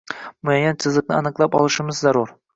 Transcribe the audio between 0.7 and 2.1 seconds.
chiziqni aniqlab olishimiz